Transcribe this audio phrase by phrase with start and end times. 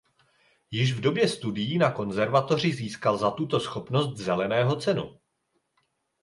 [0.71, 5.19] Již v době studií na konzervatoři získal za tuto schopnost "Zeleného cenu".